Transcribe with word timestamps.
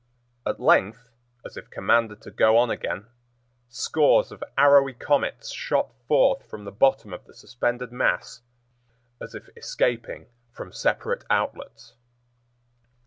At 0.47 0.59
length, 0.59 1.11
as 1.45 1.57
if 1.57 1.69
commanded 1.69 2.23
to 2.23 2.31
go 2.31 2.57
on 2.57 2.71
again, 2.71 3.05
scores 3.69 4.31
of 4.31 4.43
arrowy 4.57 4.95
comets 4.95 5.51
shot 5.51 5.93
forth 6.07 6.43
from 6.49 6.65
the 6.65 6.71
bottom 6.71 7.13
of 7.13 7.25
the 7.25 7.35
suspended 7.35 7.91
mass 7.91 8.41
as 9.21 9.35
if 9.35 9.49
escaping 9.55 10.25
from 10.51 10.71
separate 10.73 11.23
outlets. 11.29 11.93